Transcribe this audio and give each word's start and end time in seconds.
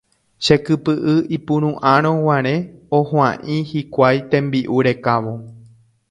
Chekypy'y 0.45 1.15
ipuru'ãrõguare 1.35 2.53
ohua'ĩ 2.99 3.57
hikuái 3.73 4.23
tembi'u 4.33 4.81
rekávo. 4.89 5.35